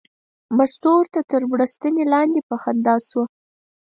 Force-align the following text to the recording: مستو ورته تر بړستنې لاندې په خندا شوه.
مستو 0.57 0.91
ورته 0.97 1.19
تر 1.31 1.41
بړستنې 1.51 2.03
لاندې 2.13 2.39
په 2.49 2.55
خندا 2.61 2.95
شوه. 3.07 3.25